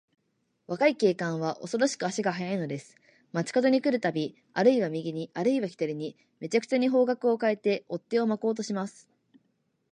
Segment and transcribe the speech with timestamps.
[0.65, 2.95] 若い警官は、おそろしく足が早いのです。
[3.33, 9.11] 町かどに来るたび、あるいは右に、あるいは左に、めちゃくちゃに方角をかえて、追っ手をまこうとします。